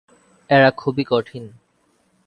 এরা 0.49 0.69
খুবই 0.71 1.03
কঠিন। 1.03 1.43